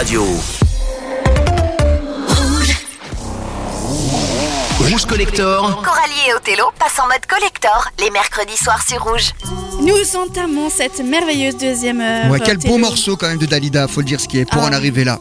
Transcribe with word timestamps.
Radio. 0.00 0.24
Rouge 4.78 5.04
Collector. 5.04 5.82
Coralie 5.82 6.28
et 6.30 6.32
Othello 6.32 6.72
passent 6.78 7.00
en 7.00 7.06
mode 7.06 7.26
collector 7.26 7.90
les 7.98 8.08
mercredis 8.08 8.56
soirs 8.56 8.80
sur 8.80 9.04
Rouge. 9.04 9.34
Nous 9.80 10.16
entamons 10.16 10.68
cette 10.68 11.00
merveilleuse 11.02 11.56
deuxième 11.56 12.00
heure. 12.00 12.30
Ouais, 12.30 12.38
quel 12.44 12.58
beau 12.58 12.76
morceau 12.78 13.16
quand 13.16 13.28
même 13.28 13.38
de 13.38 13.46
Dalida, 13.46 13.88
faut 13.88 14.00
le 14.00 14.06
dire 14.06 14.20
ce 14.20 14.28
qui 14.28 14.38
est, 14.38 14.44
pour 14.44 14.60
Ah. 14.62 14.68
en 14.68 14.72
arriver 14.72 15.04
là. 15.04 15.18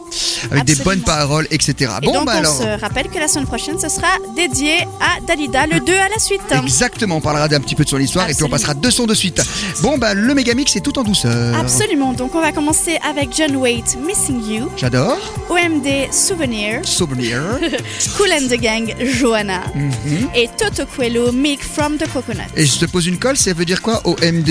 Avec 0.51 0.65
des 0.65 0.75
bonnes 0.75 1.01
paroles, 1.01 1.47
etc. 1.51 1.91
Et 2.01 2.05
bon, 2.05 2.13
donc 2.13 2.25
bah 2.25 2.33
on 2.35 2.39
alors. 2.39 2.57
se 2.57 2.79
rappelle 2.81 3.07
que 3.09 3.19
la 3.19 3.27
semaine 3.27 3.45
prochaine 3.45 3.77
ce 3.79 3.89
sera 3.89 4.07
dédié 4.35 4.79
à 4.99 5.19
Dalida, 5.25 5.65
le 5.67 5.79
2 5.79 5.93
à 5.93 6.09
la 6.09 6.19
suite. 6.19 6.41
Exactement, 6.51 7.17
on 7.17 7.21
parlera 7.21 7.47
d'un 7.47 7.59
petit 7.59 7.75
peu 7.75 7.83
de 7.83 7.89
son 7.89 7.99
histoire 7.99 8.29
et 8.29 8.33
puis 8.33 8.43
on 8.43 8.49
passera 8.49 8.73
deux 8.73 8.91
sons 8.91 9.05
de 9.05 9.13
suite. 9.13 9.41
Bon, 9.81 9.97
bah 9.97 10.13
le 10.13 10.33
Megamix 10.33 10.75
est 10.75 10.81
tout 10.81 10.97
en 10.99 11.03
douceur. 11.03 11.55
Absolument, 11.57 12.13
donc 12.13 12.35
on 12.35 12.41
va 12.41 12.51
commencer 12.51 12.97
avec 13.09 13.29
John 13.35 13.55
Waite, 13.57 13.97
Missing 14.05 14.43
You, 14.49 14.69
J'adore. 14.77 15.17
OMD, 15.49 16.11
Souvenir, 16.11 16.81
Souvenir. 16.83 17.41
Cool 18.17 18.31
and 18.33 18.47
the 18.47 18.59
Gang, 18.59 18.93
Johanna, 19.19 19.61
Mhm. 19.75 20.29
et 20.35 20.49
Toto 20.57 20.83
Coelho, 20.85 21.31
Milk 21.31 21.61
from 21.61 21.97
the 21.97 22.07
Coconut. 22.11 22.39
Et 22.55 22.65
je 22.65 22.77
te 22.79 22.85
pose 22.85 23.07
une 23.07 23.17
colle, 23.19 23.37
ça 23.37 23.53
veut 23.53 23.65
dire 23.65 23.81
quoi 23.81 24.01
OMD 24.05 24.48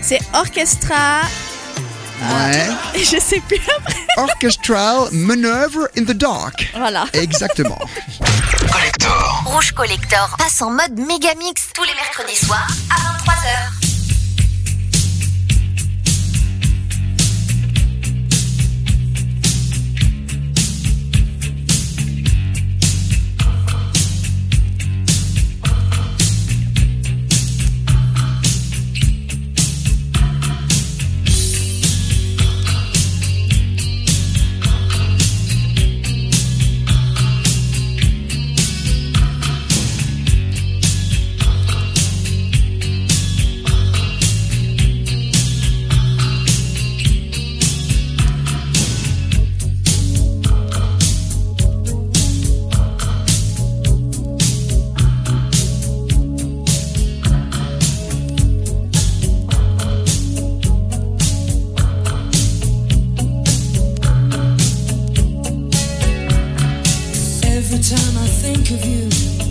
C'est 0.00 0.20
Orchestra, 0.32 1.22
Ouais. 2.20 2.68
je 2.94 3.18
sais 3.20 3.40
plus 3.40 3.58
après. 3.76 4.06
Orchestral 4.16 5.08
Maneuver 5.12 5.86
in 5.96 6.04
the 6.04 6.12
Dark. 6.12 6.68
Voilà. 6.76 7.04
Exactement. 7.12 7.78
Collector. 8.72 9.42
Rouge 9.46 9.72
Collector 9.72 10.36
passe 10.38 10.62
en 10.62 10.70
mode 10.70 10.98
méga 10.98 11.34
mix 11.36 11.68
tous 11.74 11.82
les 11.84 11.94
mercredis 11.94 12.36
soirs 12.44 12.66
à 12.90 13.30
23h. 13.30 13.87
Every 67.70 67.80
time 67.80 68.16
I 68.16 68.26
think 68.26 68.70
of 68.70 68.82
you 68.82 69.47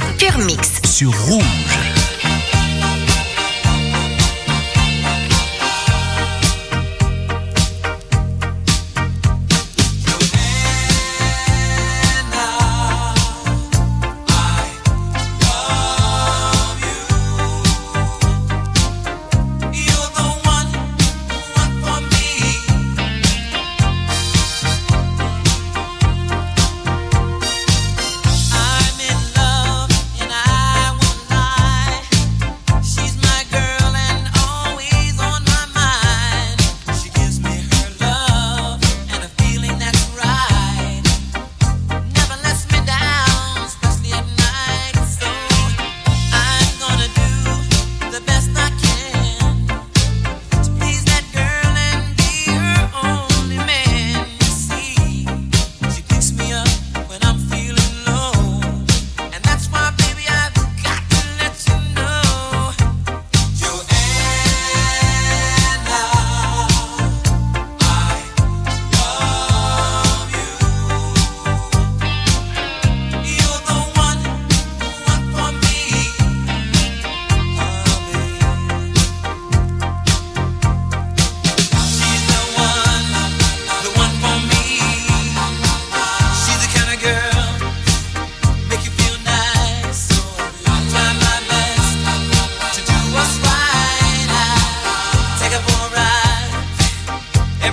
de 0.00 0.44
Mix 0.44 0.82
sur 0.84 1.10
Rouge. 1.26 1.95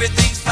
everything's 0.04 0.43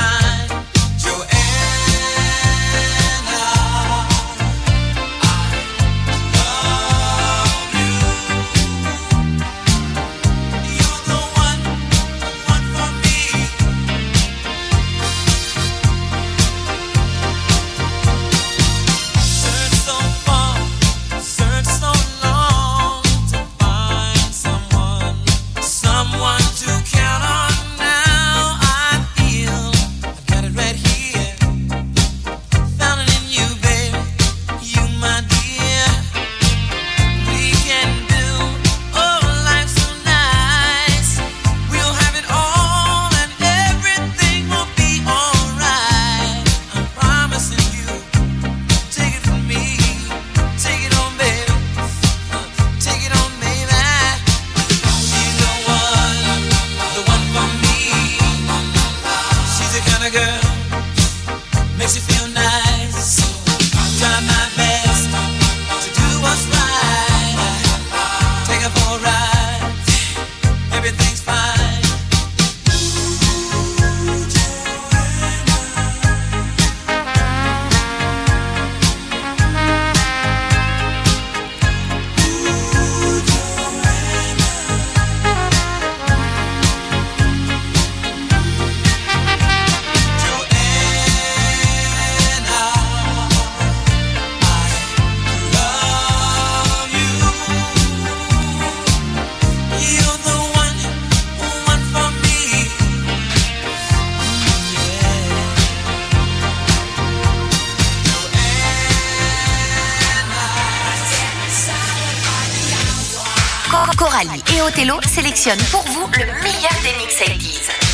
Coralie 113.97 114.43
et 114.55 114.61
Othello 114.61 114.99
sélectionnent 115.07 115.63
pour 115.71 115.83
vous 115.83 116.07
le 116.13 116.25
meilleur 116.43 116.71
des 116.83 116.97
mix 116.97 117.17
80 117.17 117.90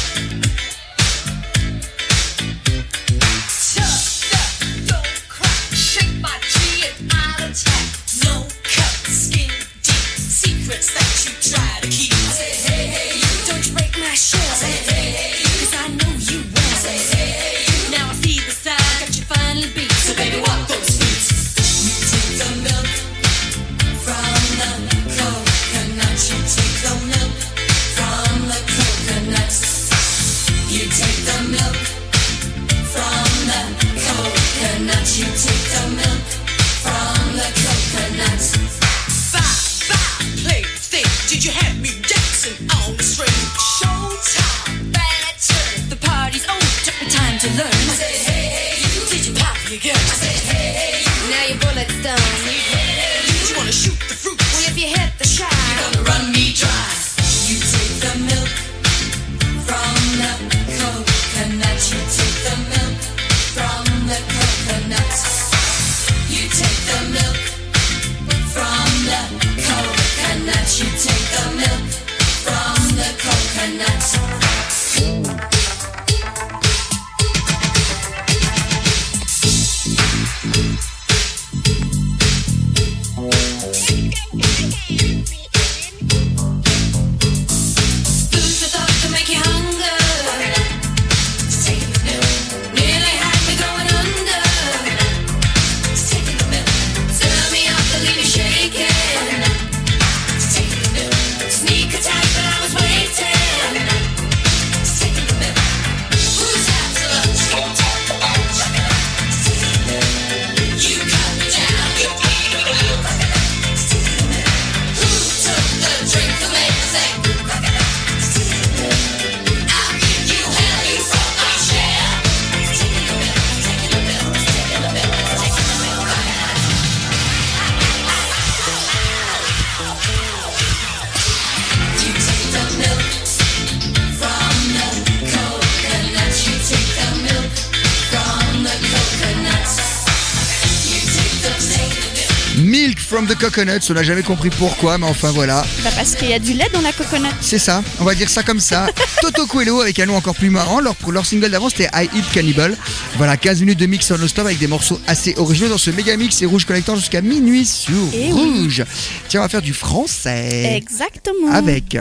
Coconuts. 143.38 143.80
On 143.90 143.94
n'a 143.94 144.04
jamais 144.04 144.24
compris 144.24 144.50
pourquoi, 144.50 144.98
mais 144.98 145.06
enfin 145.08 145.32
voilà. 145.32 145.66
Bah, 145.84 145.90
parce 145.96 146.16
qu'il 146.16 146.30
y 146.30 146.34
a 146.34 146.40
du 146.40 146.54
lait 146.54 146.68
dans 146.74 146.82
la 146.82 146.92
coconut. 146.92 147.28
C'est 147.42 147.60
ça, 147.60 147.82
on 148.00 148.04
va 148.04 148.16
dire 148.16 148.30
ça 148.30 148.44
comme 148.44 148.60
ça. 148.60 148.88
Toto 149.22 149.46
Coelho 149.46 149.82
avec 149.82 149.98
un 150.00 150.06
nom 150.06 150.16
encore 150.16 150.36
plus 150.36 150.50
marrant. 150.50 150.80
Leur, 150.80 150.96
leur 151.10 151.26
single 151.26 151.50
d'avant 151.50 151.70
c'était 151.70 151.90
I 151.94 152.10
Eat 152.16 152.26
Cannibal. 152.34 152.76
Voilà, 153.18 153.38
15 153.38 153.62
minutes 153.62 153.80
de 153.80 153.86
mix 153.86 154.10
en 154.12 154.28
stop 154.28 154.46
avec 154.46 154.60
des 154.60 154.68
morceaux 154.68 155.00
assez 155.08 155.34
originaux 155.38 155.70
dans 155.70 155.78
ce 155.78 155.92
méga 155.92 156.16
mix 156.18 156.42
et 156.42 156.46
Rouge 156.46 156.66
Collector 156.66 156.96
jusqu'à 156.96 157.22
minuit 157.22 157.66
sur 157.66 157.94
Eh 158.14 158.32
oui. 158.34 158.62
Rouge. 158.62 158.84
Tiens, 159.28 159.42
on 159.42 159.44
va 159.44 159.50
faire 159.50 159.62
du 159.62 159.74
français. 159.74 160.76
Exactement. 160.76 161.52
Avec. 161.52 161.98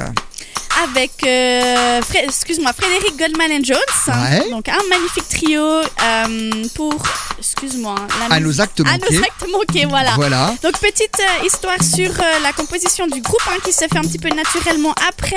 Avec, 0.84 1.12
euh, 1.24 2.00
Fré- 2.02 2.24
excuse-moi, 2.24 2.70
Frédéric 2.72 3.16
Goldman 3.18 3.50
and 3.50 3.64
Jones. 3.64 3.78
Ouais. 4.08 4.50
Donc 4.50 4.68
un 4.68 4.76
magnifique 4.90 5.28
trio 5.28 5.62
euh, 5.62 6.50
pour, 6.74 6.94
excuse-moi, 7.38 7.94
À 8.30 8.40
nos 8.40 8.60
actes 8.60 8.80
À 8.80 8.98
nos 8.98 9.18
actes 9.22 9.46
manqués, 9.50 9.86
voilà. 9.86 10.12
Voilà. 10.16 10.54
Donc 10.62 10.78
petite 10.78 11.18
euh, 11.20 11.46
histoire 11.46 11.82
sur 11.82 12.10
la 12.42 12.52
composition 12.52 13.06
du 13.06 13.20
groupe 13.22 13.40
hein, 13.48 13.56
qui 13.64 13.72
se 13.72 13.80
fait 13.80 13.96
un 13.96 14.02
petit 14.02 14.18
peu 14.18 14.28
naturellement 14.28 14.94
après 15.08 15.36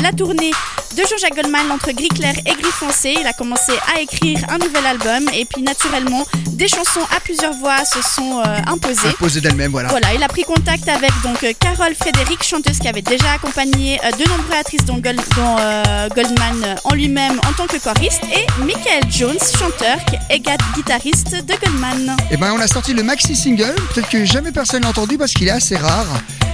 la 0.00 0.12
tournée 0.12 0.52
de 0.96 1.02
Jean-Jacques 1.02 1.34
Goldman 1.34 1.70
entre 1.70 1.92
gris 1.92 2.08
clair 2.08 2.34
et 2.46 2.52
gris 2.54 2.70
foncé. 2.72 3.14
Il 3.20 3.26
a 3.26 3.32
commencé 3.32 3.72
à 3.94 4.00
écrire 4.00 4.38
un 4.48 4.58
nouvel 4.58 4.86
album 4.86 5.28
et 5.34 5.44
puis 5.44 5.62
naturellement 5.62 6.24
des 6.52 6.68
chansons 6.68 7.00
à 7.14 7.20
plusieurs 7.20 7.54
voix 7.54 7.84
se 7.84 8.00
sont 8.02 8.42
imposées. 8.66 9.08
Imposé 9.08 9.40
d'elle-même, 9.40 9.70
voilà. 9.72 9.88
Voilà, 9.90 10.14
il 10.14 10.22
a 10.22 10.28
pris 10.28 10.44
contact 10.44 10.88
avec 10.88 11.10
donc 11.22 11.44
Carole 11.58 11.94
Frédéric, 11.94 12.42
chanteuse 12.42 12.78
qui 12.78 12.88
avait 12.88 13.02
déjà 13.02 13.32
accompagné 13.32 13.98
de 14.18 14.28
nombreuses 14.28 14.61
artistes 14.64 14.84
dont, 14.86 14.98
Gold- 14.98 15.16
dont, 15.36 15.56
euh, 15.58 16.08
Goldman 16.14 16.76
en 16.84 16.94
lui-même 16.94 17.40
en 17.48 17.52
tant 17.54 17.66
que 17.66 17.78
choriste 17.82 18.22
et 18.32 18.46
Michael 18.62 19.02
Jones, 19.10 19.38
chanteur 19.58 19.96
ga- 20.38 20.56
guitariste 20.76 21.32
de 21.44 21.54
Goldman. 21.64 22.16
Et 22.30 22.36
ben 22.36 22.52
on 22.56 22.60
a 22.60 22.68
sorti 22.68 22.94
le 22.94 23.02
maxi 23.02 23.34
single, 23.34 23.74
peut-être 23.92 24.08
que 24.08 24.24
jamais 24.24 24.52
personne 24.52 24.82
l'a 24.82 24.90
entendu 24.90 25.18
parce 25.18 25.32
qu'il 25.32 25.48
est 25.48 25.52
assez 25.62 25.76
rare. 25.76 26.06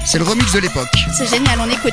C'est 0.07 0.19
le 0.19 0.25
remix 0.25 0.51
de 0.53 0.61
l'époque. 0.61 0.89
C'est 1.17 1.29
génial, 1.29 1.59
on 1.61 1.69
écoute. 1.71 1.93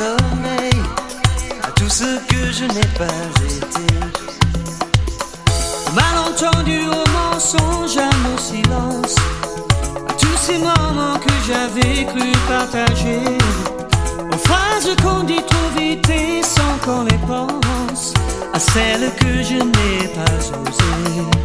À 0.00 1.70
tout 1.74 1.88
ce 1.88 2.18
que 2.28 2.52
je 2.52 2.64
n'ai 2.66 2.88
pas 2.96 3.06
été. 3.44 3.94
Malentendu 5.92 6.82
au 6.86 7.10
mensonge, 7.10 7.96
à 7.96 8.08
nos 8.22 8.38
silences. 8.38 9.16
À 10.08 10.12
tous 10.12 10.36
ces 10.40 10.58
moments 10.58 11.18
que 11.18 11.32
j'avais 11.48 12.04
cru 12.04 12.30
partager. 12.46 13.38
Aux 14.32 14.38
phrases 14.38 14.94
qu'on 15.02 15.24
dit 15.24 15.42
trop 15.44 15.68
vite 15.76 16.08
et 16.10 16.42
sans 16.44 16.78
qu'on 16.84 17.02
les 17.02 17.18
pense 17.26 18.14
À 18.54 18.60
celles 18.60 19.12
que 19.16 19.42
je 19.42 19.56
n'ai 19.56 20.08
pas 20.14 20.38
osées 20.60 21.37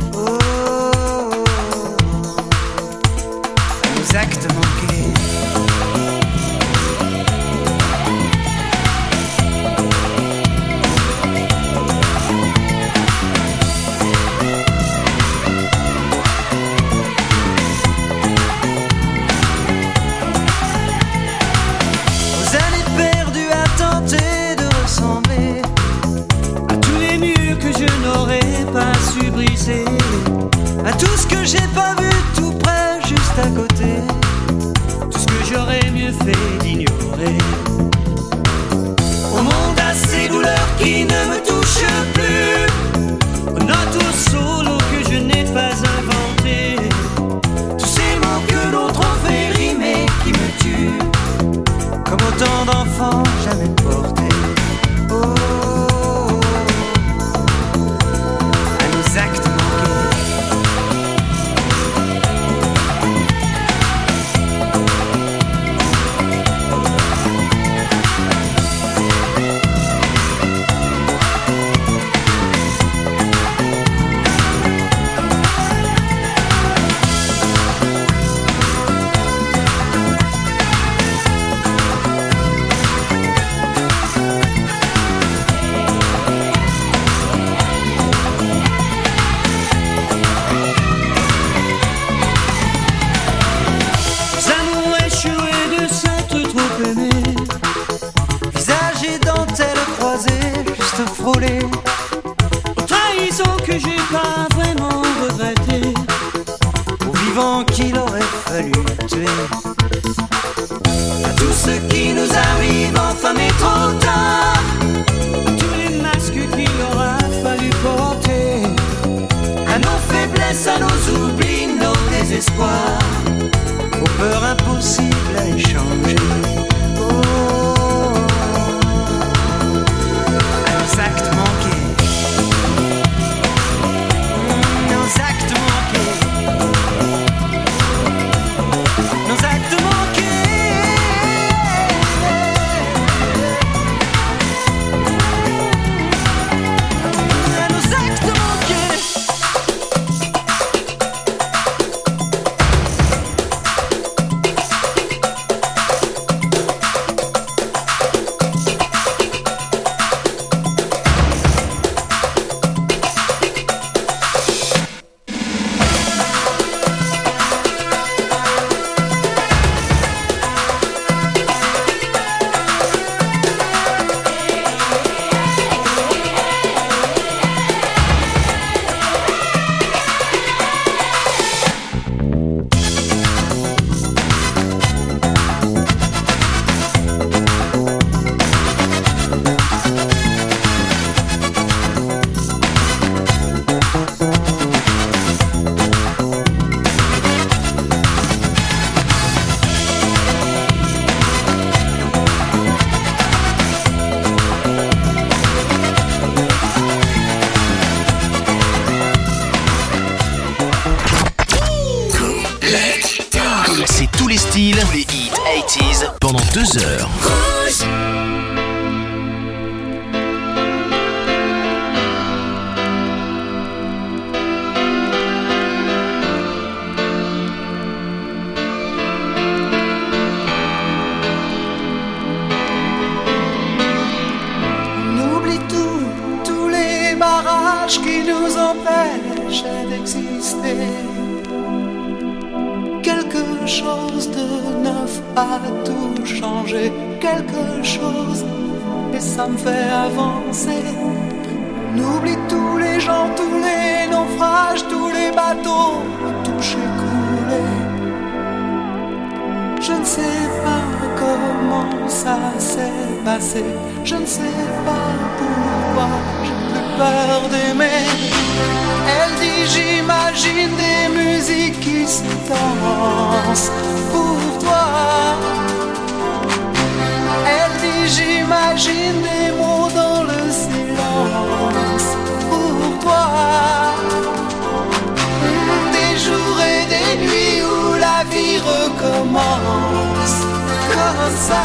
ça, 291.43 291.63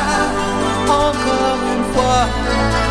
encore 0.88 1.60
une 1.74 1.84
fois. 1.94 2.87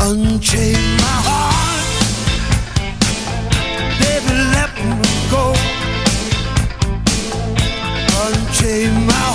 Unchain 0.00 0.96
my 1.04 1.16
heart, 1.28 1.86
baby, 4.00 4.34
let 4.54 4.70
me 4.78 5.08
go. 5.30 5.54
Unchain 8.24 8.92
my 9.06 9.28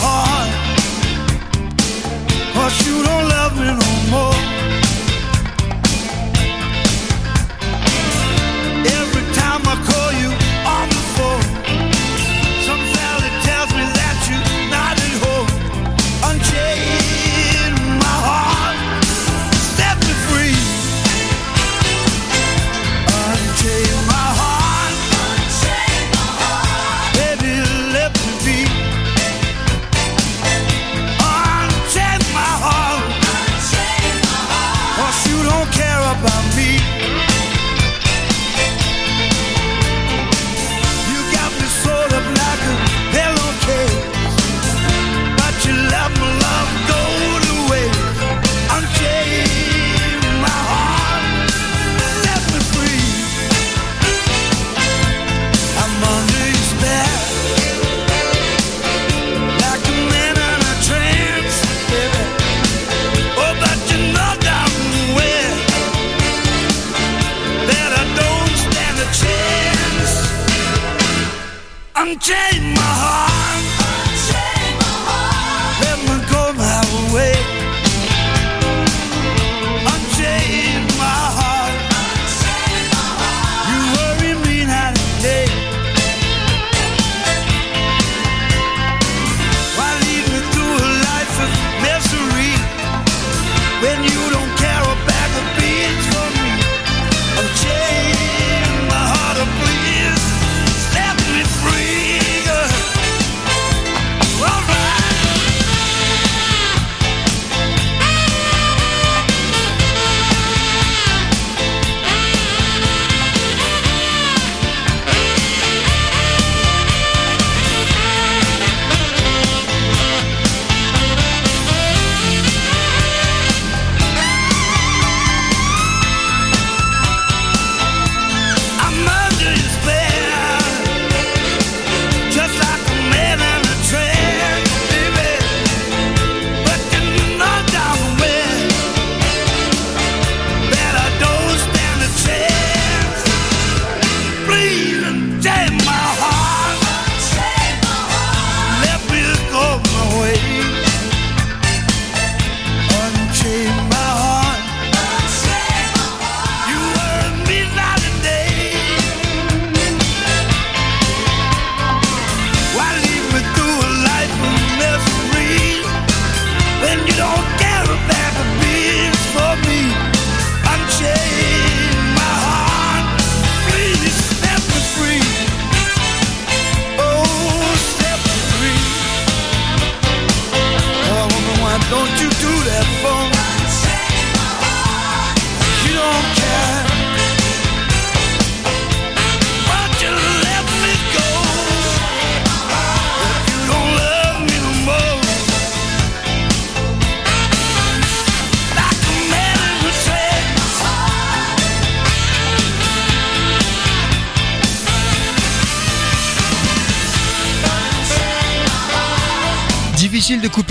Cause 2.54 2.88
you 2.88 3.04
don't 3.04 3.28
love 3.30 3.56
me 3.60 3.66
no 3.66 3.93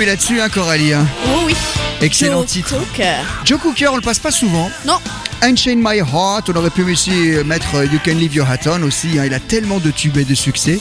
là-dessus, 0.07 0.41
hein, 0.41 0.49
Coralie. 0.49 0.93
hein. 0.93 1.07
Oh 1.35 1.41
oui. 1.47 1.55
Excellent 2.01 2.38
Joe 2.41 2.47
titre. 2.47 2.79
Cocker. 2.79 3.15
Joe 3.45 3.61
Cooker, 3.61 3.88
on 3.88 3.97
le 3.97 4.03
passe 4.03 4.19
pas 4.19 4.31
souvent. 4.33 4.71
Non. 4.87 4.99
Unchain 5.43 5.77
My 5.77 5.99
Heart, 5.99 6.51
on 6.51 6.57
aurait 6.57 6.71
pu 6.71 6.83
aussi 6.91 7.11
mettre 7.45 7.75
euh, 7.77 7.87
You 7.87 7.99
Can 8.05 8.12
Leave 8.15 8.35
Your 8.35 8.49
Hat 8.49 8.59
On 8.67 8.83
aussi. 8.83 9.19
hein. 9.19 9.25
Il 9.27 9.35
a 9.35 9.41
tellement 9.41 9.79
de 9.79 9.91
tubes 9.91 10.17
et 10.17 10.25
de 10.25 10.35
succès. 10.35 10.79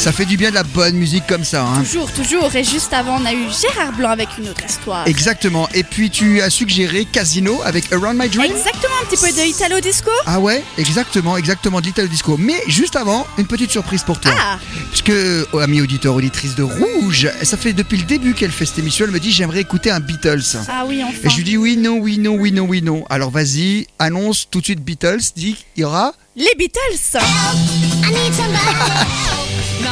Ça 0.00 0.12
fait 0.12 0.24
du 0.24 0.38
bien 0.38 0.48
de 0.48 0.54
la 0.54 0.62
bonne 0.62 0.96
musique 0.96 1.26
comme 1.26 1.44
ça. 1.44 1.62
hein. 1.62 1.82
Toujours, 1.82 2.10
toujours. 2.10 2.56
Et 2.56 2.64
juste 2.64 2.90
avant, 2.94 3.18
on 3.20 3.24
a 3.26 3.34
eu 3.34 3.44
Gérard 3.60 3.92
Blanc 3.92 4.08
avec 4.08 4.28
une 4.38 4.48
autre 4.48 4.64
histoire. 4.66 5.06
Exactement. 5.06 5.68
Et 5.74 5.84
puis 5.84 6.08
tu 6.08 6.40
as 6.40 6.48
suggéré 6.48 7.04
Casino 7.04 7.60
avec 7.66 7.92
Around 7.92 8.18
My 8.18 8.30
Dream. 8.30 8.50
Exactement, 8.50 8.94
un 9.02 9.04
petit 9.04 9.22
peu 9.22 9.30
de 9.30 9.46
Italo 9.46 9.78
Disco. 9.80 10.10
Ah 10.24 10.40
ouais, 10.40 10.64
exactement, 10.78 11.36
exactement, 11.36 11.82
de 11.82 11.86
l'Italo 11.86 12.08
Disco. 12.08 12.38
Mais 12.38 12.62
juste 12.66 12.96
avant, 12.96 13.26
une 13.36 13.46
petite 13.46 13.70
surprise 13.70 14.02
pour 14.02 14.18
toi. 14.18 14.32
Ah. 14.38 14.58
Puisque, 14.88 15.12
oh, 15.52 15.58
ami 15.58 15.82
auditeur, 15.82 16.14
auditrice 16.14 16.54
de 16.54 16.62
Rouge, 16.62 17.28
ça 17.42 17.58
fait 17.58 17.74
depuis 17.74 17.98
le 17.98 18.04
début 18.04 18.32
qu'elle 18.32 18.52
fait 18.52 18.64
cette 18.64 18.78
émission, 18.78 19.04
elle 19.04 19.12
me 19.12 19.20
dit 19.20 19.30
j'aimerais 19.30 19.60
écouter 19.60 19.90
un 19.90 20.00
Beatles. 20.00 20.56
Ah 20.66 20.84
oui, 20.88 21.04
enfin. 21.04 21.12
Et 21.24 21.28
je 21.28 21.36
lui 21.36 21.44
dis 21.44 21.56
oui, 21.58 21.76
non, 21.76 21.98
oui, 22.00 22.16
non, 22.16 22.36
oui, 22.36 22.52
non, 22.52 22.64
oui, 22.64 22.80
non. 22.80 23.04
Alors 23.10 23.30
vas-y, 23.30 23.86
annonce 23.98 24.48
tout 24.50 24.60
de 24.60 24.64
suite 24.64 24.82
Beatles, 24.82 25.20
dis 25.36 25.58
il 25.76 25.80
y 25.80 25.84
aura. 25.84 26.14
Les 26.36 26.54
Beatles. 26.56 27.18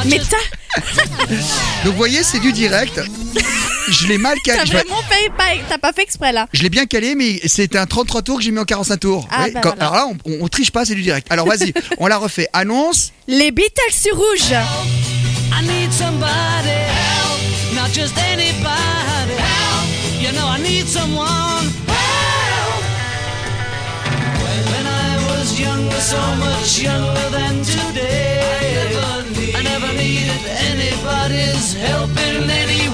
Mais 0.06 0.20
t'as 0.30 0.36
Donc 1.84 1.92
vous 1.92 1.96
voyez, 1.96 2.22
c'est 2.22 2.38
du 2.40 2.52
direct. 2.52 3.00
Je 3.88 4.06
l'ai 4.06 4.18
mal 4.18 4.36
calé. 4.44 4.58
t'as 4.58 4.64
vraiment 4.78 5.00
fait, 5.08 5.30
pas, 5.36 5.44
t'as 5.68 5.78
pas 5.78 5.92
fait 5.92 6.02
exprès 6.02 6.32
là. 6.32 6.46
Je 6.52 6.62
l'ai 6.62 6.68
bien 6.70 6.86
calé, 6.86 7.14
mais 7.14 7.40
c'est 7.46 7.74
un 7.76 7.86
33 7.86 8.22
tours 8.22 8.38
que 8.38 8.44
j'ai 8.44 8.50
mis 8.50 8.58
en 8.58 8.64
45 8.64 8.96
tours. 9.00 9.26
Ah, 9.30 9.44
Oui, 9.46 9.50
bah 9.52 9.60
quand- 9.62 9.74
voilà. 9.76 9.82
Alors 9.92 9.94
là, 9.94 10.14
on, 10.26 10.30
on- 10.30 10.44
on 10.44 10.48
triche 10.48 10.70
pas, 10.70 10.84
c'est 10.84 10.94
du 10.94 11.02
direct. 11.02 11.26
Alors 11.30 11.46
vas-y, 11.46 11.72
on 11.98 12.06
la 12.06 12.18
refait. 12.18 12.48
Annonce. 12.52 13.12
Les 13.26 13.50
Beatles 13.50 13.92
sur 13.92 14.14
rouge. 14.16 14.52
I 14.52 15.62
need 15.66 15.92
somebody 15.92 16.68
help, 16.68 17.74
not 17.74 17.92
just 17.92 18.16
anybody 18.18 19.34
help. 19.36 19.88
You 20.20 20.32
know 20.32 20.46
I 20.46 20.60
need 20.60 20.86
someone 20.86 21.72
help. 21.88 22.84
When 24.70 24.86
I 24.86 25.16
was 25.28 25.58
younger, 25.58 26.00
so 26.00 26.18
much 26.36 26.78
younger 26.82 27.30
than 27.30 27.62
today, 27.62 28.40
I 28.57 28.57
anybody's 31.30 31.74
help 31.74 32.10
in 32.10 32.50
any. 32.50 32.88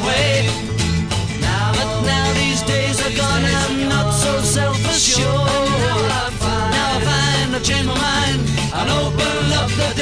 Now, 1.40 1.73
but 1.73 2.03
now 2.05 2.33
these 2.35 2.62
days 2.62 3.01
are 3.01 3.16
gone, 3.16 3.44
I'm 3.44 3.88
not 3.88 4.12
so 4.12 4.40
self-assured. 4.40 5.27
Now 5.27 5.99
I 6.18 7.01
find 7.05 7.55
I've 7.55 7.62
changed 7.62 7.87
my 7.87 7.94
mind 7.94 8.40
and 8.75 8.90
open 8.90 9.53
up 9.61 9.70
the 9.70 9.93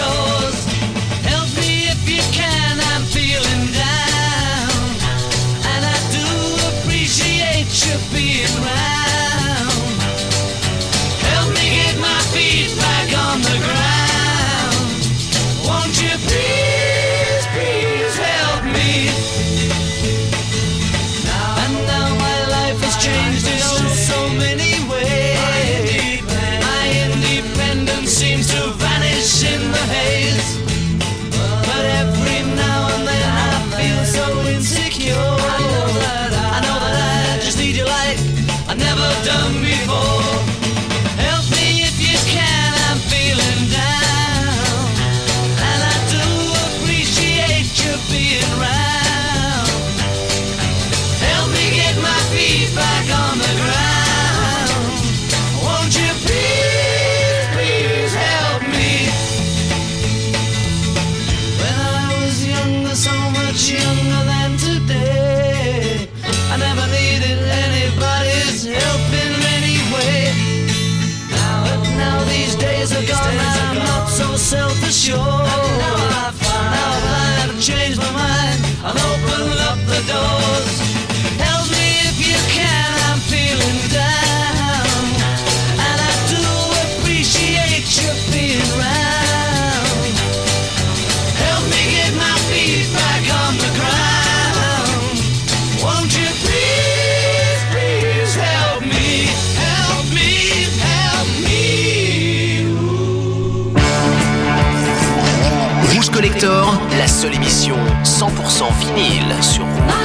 seule 107.22 107.34
émission 107.36 107.76
100% 108.02 108.64
vinyle 108.80 109.42
sur 109.42 109.62
Rouge. 109.62 110.01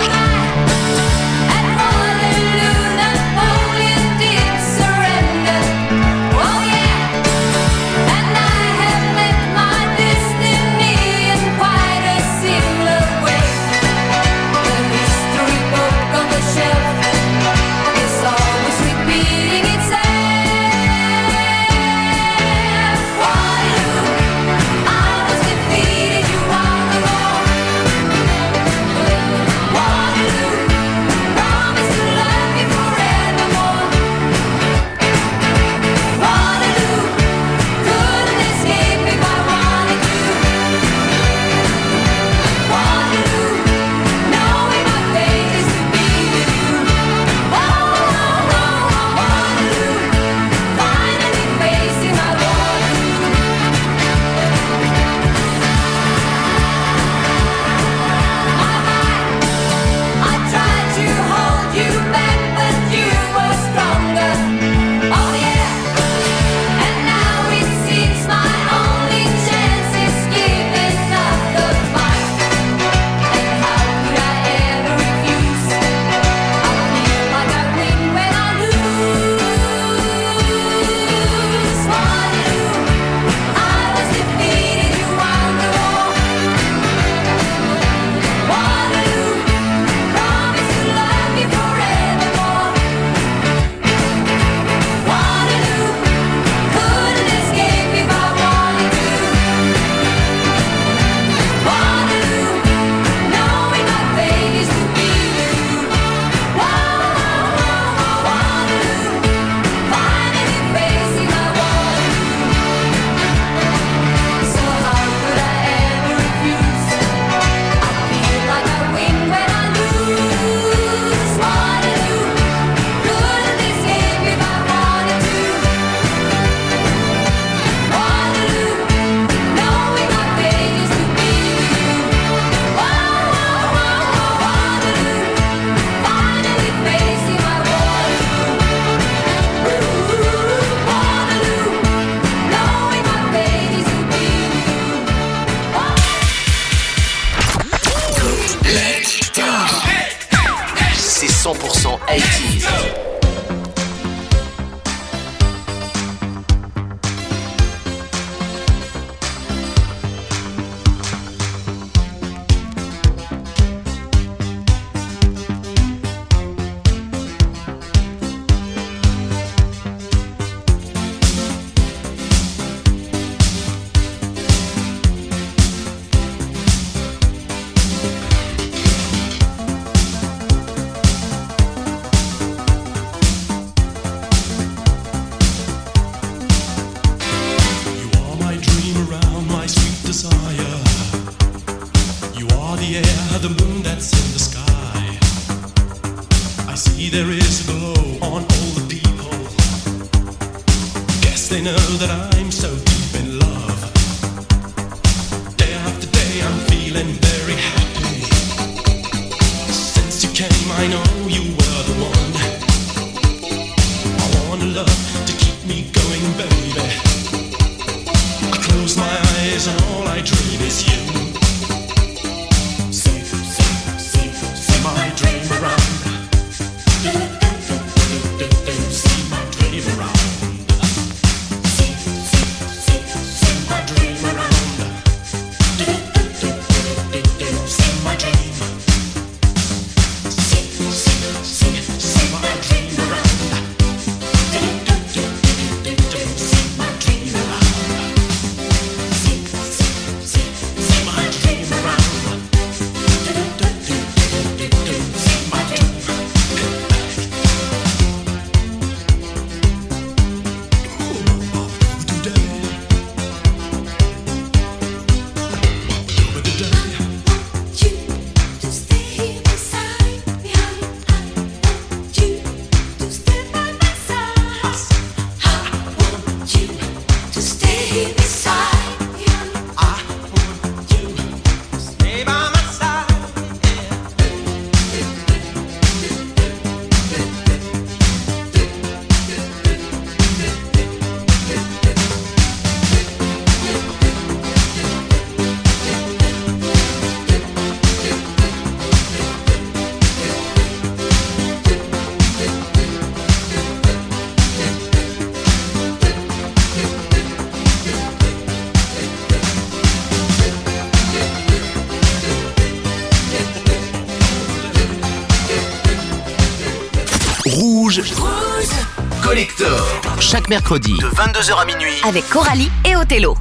mercredi 320.50 320.94
de 320.94 321.08
22h 321.08 321.62
à 321.62 321.66
minuit 321.66 321.94
avec 322.04 322.28
Coralie 322.30 322.72
et 322.86 322.96
Othello. 322.96 323.36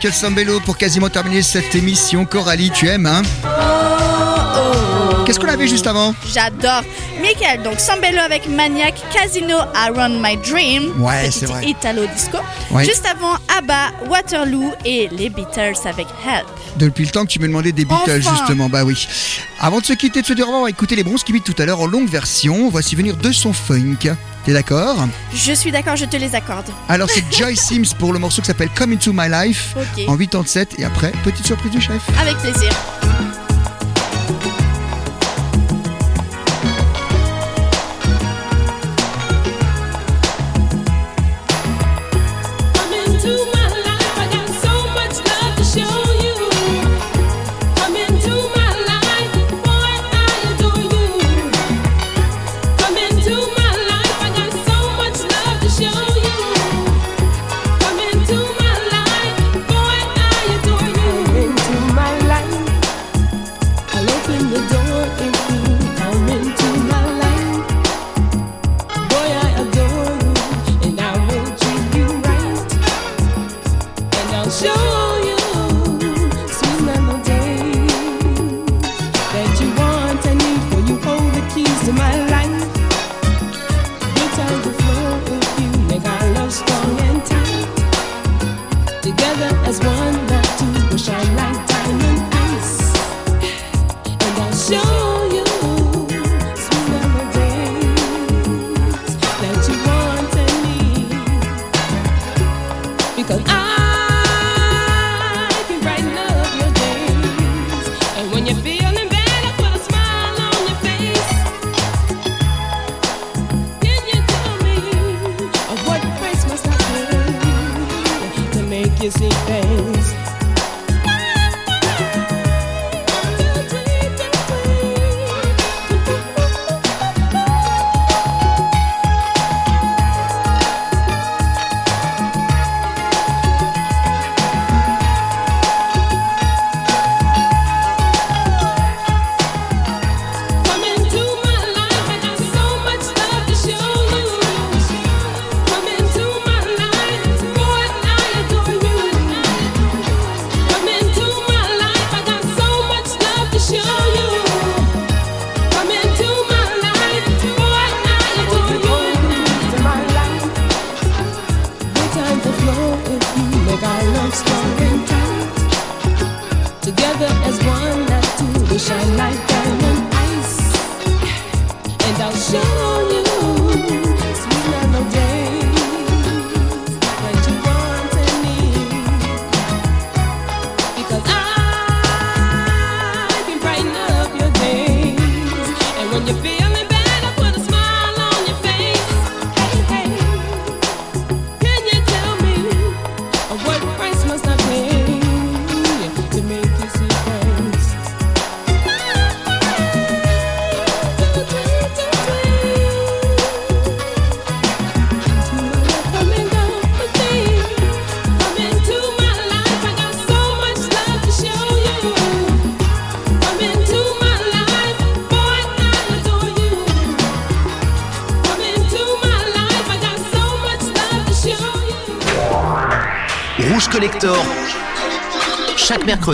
Michael 0.00 0.14
Sambello 0.14 0.60
pour 0.60 0.78
quasiment 0.78 1.10
terminer 1.10 1.42
cette 1.42 1.74
émission. 1.74 2.24
Coralie, 2.24 2.70
tu 2.70 2.88
aimes, 2.88 3.04
hein 3.04 3.20
oh, 3.44 3.48
oh. 4.56 5.24
Qu'est-ce 5.26 5.38
qu'on 5.38 5.46
avait 5.46 5.68
juste 5.68 5.86
avant 5.86 6.14
J'adore. 6.32 6.84
Michael, 7.20 7.62
donc 7.62 7.78
Sambello 7.78 8.18
avec 8.20 8.48
Maniac, 8.48 8.94
Casino, 9.12 9.58
I 9.74 9.90
Run 9.94 10.22
My 10.22 10.38
Dream. 10.38 11.02
Ouais. 11.02 11.28
Italo 11.66 12.06
disco. 12.14 12.38
Juste 12.78 13.04
avant, 13.04 13.34
ABBA, 13.58 13.90
Waterloo 14.08 14.72
et 14.86 15.10
les 15.12 15.28
Beatles 15.28 15.76
avec 15.84 16.06
Help. 16.26 16.46
Depuis 16.78 17.04
le 17.04 17.10
temps 17.10 17.26
que 17.26 17.30
tu 17.32 17.38
me 17.38 17.46
demandais 17.46 17.72
des 17.72 17.84
Beatles, 17.84 18.22
justement, 18.22 18.70
bah 18.70 18.84
oui. 18.84 19.06
Avant 19.58 19.80
de 19.80 19.84
se 19.84 19.92
quitter, 19.92 20.22
de 20.22 20.26
se 20.26 20.32
dire 20.32 20.46
au 20.46 20.46
revoir, 20.46 20.62
on 20.62 20.64
va 20.64 20.70
écouter 20.70 20.96
les 20.96 21.04
Bronze 21.04 21.24
qui 21.24 21.38
tout 21.42 21.54
à 21.58 21.66
l'heure 21.66 21.80
en 21.80 21.86
longue 21.86 22.08
version. 22.08 22.70
Voici 22.70 22.96
venir 22.96 23.18
de 23.18 23.32
son 23.32 23.52
funk. 23.52 24.16
T'es 24.44 24.52
d'accord 24.52 25.06
Je 25.34 25.52
suis 25.52 25.70
d'accord, 25.70 25.96
je 25.96 26.06
te 26.06 26.16
les 26.16 26.34
accorde. 26.34 26.66
Alors 26.88 27.08
c'est 27.10 27.24
Joy 27.32 27.56
Sims 27.56 27.94
pour 27.98 28.12
le 28.12 28.18
morceau 28.18 28.40
qui 28.40 28.46
s'appelle 28.46 28.70
Come 28.74 28.92
Into 28.92 29.12
My 29.12 29.28
Life 29.28 29.74
en 30.08 30.16
87 30.16 30.78
et 30.78 30.84
après, 30.84 31.12
petite 31.24 31.46
surprise 31.46 31.72
du 31.72 31.80
chef. 31.80 32.02
Avec 32.18 32.36
plaisir. 32.38 32.70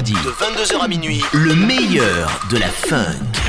de 0.02 0.12
22h 0.12 0.78
à 0.82 0.88
minuit, 0.88 1.22
le 1.32 1.54
meilleur 1.54 2.40
de 2.50 2.58
la 2.58 2.68
funk. 2.68 3.45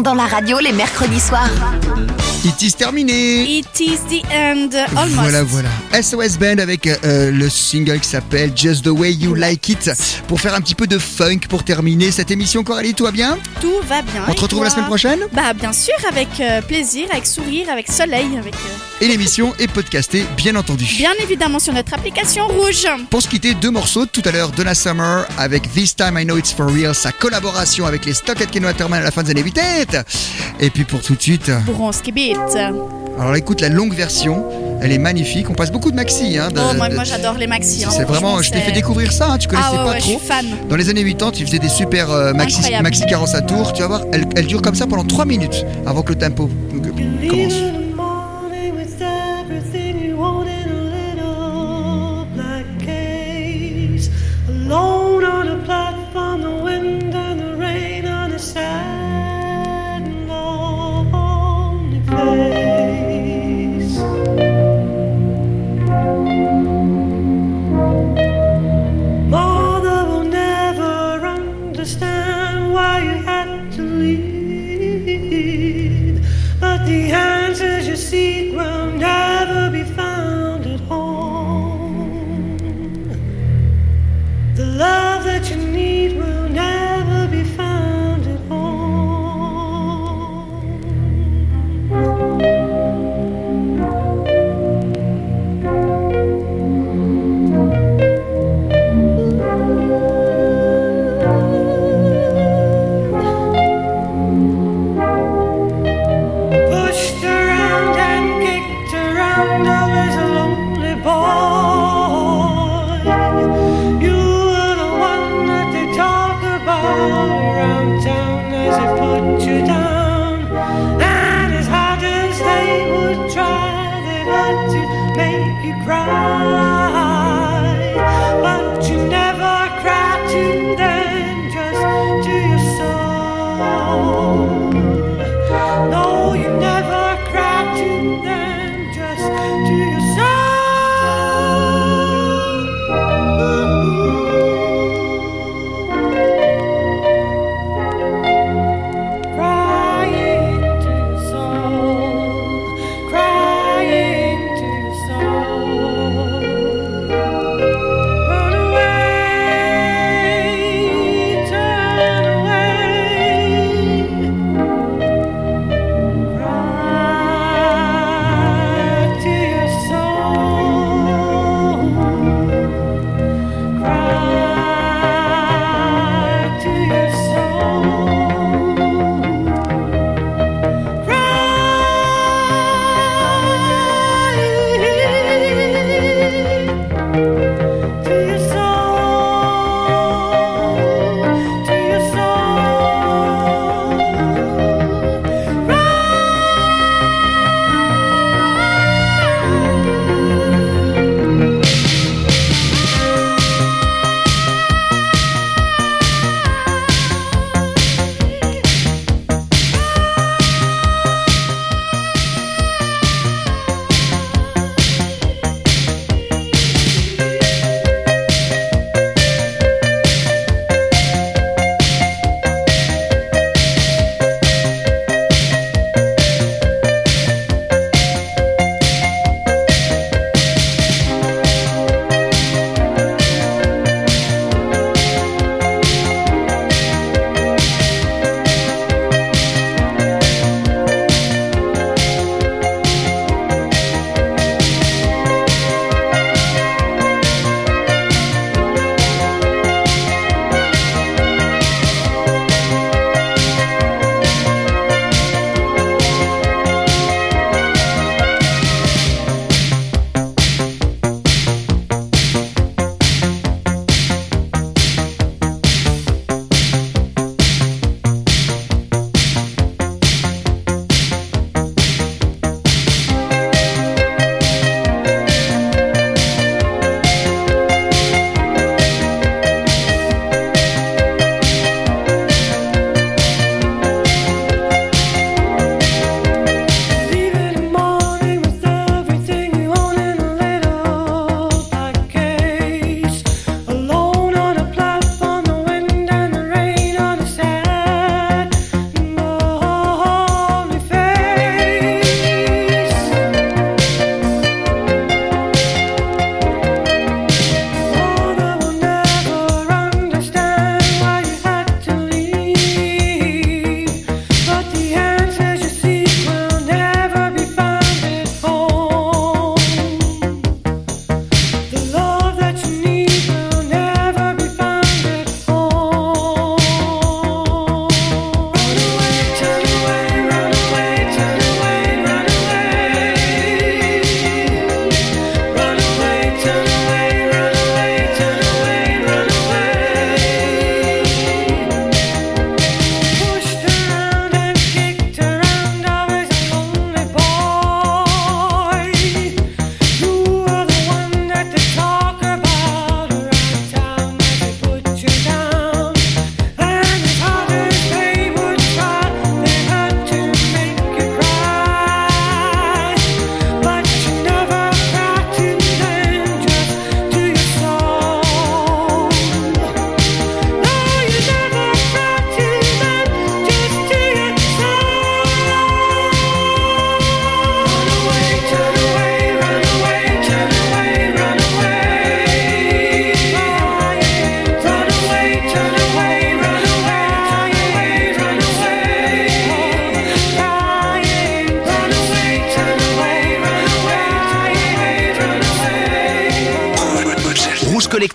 Sont 0.00 0.02
dans 0.02 0.14
la 0.14 0.26
radio 0.26 0.58
les 0.60 0.72
mercredis 0.72 1.20
soirs. 1.20 1.50
It 2.44 2.62
is 2.62 2.72
terminé. 2.72 3.58
It 3.58 3.80
is 3.80 3.98
the 4.08 4.22
end, 4.32 4.70
almost. 4.96 5.20
Voilà, 5.20 5.42
voilà. 5.42 5.68
SOS 6.00 6.38
Band 6.38 6.58
avec 6.58 6.86
euh, 6.86 7.30
le 7.30 7.50
single 7.50 8.00
qui 8.00 8.08
s'appelle 8.08 8.52
Just 8.56 8.84
the 8.84 8.88
Way 8.88 9.12
You 9.12 9.34
Like 9.34 9.68
It 9.68 9.90
pour 10.26 10.40
faire 10.40 10.54
un 10.54 10.60
petit 10.60 10.74
peu 10.74 10.86
de 10.86 10.98
funk 10.98 11.40
pour 11.48 11.64
terminer 11.64 12.10
cette 12.10 12.30
émission. 12.30 12.64
Coralie, 12.64 12.94
tout 12.94 13.04
va 13.04 13.10
bien? 13.12 13.38
Tout 13.60 13.72
va 13.86 14.00
bien. 14.02 14.22
On 14.26 14.32
te 14.32 14.38
Et 14.38 14.42
retrouve 14.42 14.64
la 14.64 14.70
semaine 14.70 14.86
prochaine? 14.86 15.20
Bah 15.32 15.52
bien 15.52 15.72
sûr, 15.72 15.94
avec 16.08 16.28
euh, 16.40 16.62
plaisir, 16.62 17.08
avec 17.12 17.26
sourire, 17.26 17.68
avec 17.70 17.90
soleil, 17.90 18.38
avec 18.38 18.54
euh, 18.54 18.89
Et 19.02 19.08
l'émission 19.08 19.54
est 19.58 19.66
podcastée, 19.72 20.24
bien 20.36 20.54
entendu. 20.56 20.84
bien 20.84 21.12
évidemment 21.22 21.58
sur 21.58 21.72
notre 21.72 21.94
application 21.94 22.46
rouge. 22.48 22.86
Pour 23.08 23.22
se 23.22 23.28
quitter, 23.28 23.54
deux 23.54 23.70
morceaux. 23.70 24.04
Tout 24.04 24.20
à 24.26 24.30
l'heure, 24.30 24.50
Donna 24.50 24.74
Summer 24.74 25.26
avec 25.38 25.72
This 25.72 25.96
Time 25.96 26.18
I 26.18 26.24
Know 26.26 26.36
It's 26.36 26.52
For 26.52 26.66
Real, 26.70 26.94
sa 26.94 27.10
collaboration 27.10 27.86
avec 27.86 28.04
les 28.04 28.12
Stock 28.12 28.38
at 28.42 28.46
Keno 28.46 28.66
Waterman 28.66 29.00
à 29.00 29.04
la 29.04 29.10
fin 29.10 29.22
des 29.22 29.30
années 29.30 29.42
80. 29.42 30.02
Et 30.60 30.68
puis 30.68 30.84
pour 30.84 31.00
tout 31.00 31.14
de 31.14 31.22
suite, 31.22 31.50
Bronski 31.64 32.12
Beat. 32.12 32.36
alors 33.18 33.36
écoute 33.36 33.62
la 33.62 33.70
longue 33.70 33.94
version, 33.94 34.44
elle 34.82 34.92
est 34.92 34.98
magnifique. 34.98 35.48
On 35.48 35.54
passe 35.54 35.72
beaucoup 35.72 35.90
de 35.90 35.96
maxi. 35.96 36.36
Hein, 36.36 36.50
de- 36.50 36.60
Oh, 36.60 36.74
moi, 36.76 36.90
moi 36.90 37.04
j'adore 37.04 37.38
les 37.38 37.46
maxi. 37.46 37.82
hein, 37.84 37.88
C'est 37.90 38.04
vraiment, 38.04 38.32
franchement, 38.36 38.42
je 38.42 38.50
t'ai 38.50 38.60
fait 38.60 38.72
découvrir 38.72 39.12
ça, 39.12 39.30
hein, 39.32 39.38
tu 39.38 39.48
connaissais 39.48 39.68
Ah 39.70 39.72
ouais, 39.72 39.78
pas 39.78 39.90
ouais, 39.92 40.00
je 40.00 40.04
trop. 40.04 40.18
suis 40.18 40.26
fan. 40.28 40.46
Dans 40.68 40.76
les 40.76 40.90
années 40.90 41.04
80, 41.04 41.32
ils 41.38 41.46
faisaient 41.46 41.58
des 41.58 41.68
super 41.70 42.10
euh, 42.10 42.34
maxi, 42.34 42.60
maxi 42.82 43.06
45 43.08 43.46
tours. 43.46 43.72
Tu 43.72 43.80
vas 43.80 43.88
voir, 43.88 44.02
elle, 44.12 44.26
elle 44.36 44.46
dure 44.46 44.60
comme 44.60 44.74
ça 44.74 44.86
pendant 44.86 45.04
3 45.04 45.24
minutes 45.24 45.64
avant 45.86 46.02
que 46.02 46.10
le 46.12 46.18
tempo 46.18 46.50
commence. 47.30 47.54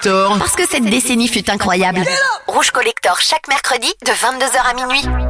Collector, 0.02 0.38
Parce 0.40 0.56
que 0.56 0.68
cette 0.68 0.86
décennie 0.86 1.28
fut 1.28 1.50
incroyable. 1.50 2.02
Rouge 2.48 2.72
Collector 2.72 3.20
chaque 3.22 3.48
mercredi 3.48 3.92
de 4.06 4.12
22h 4.12 4.70
à 4.70 4.74
minuit. 4.74 5.25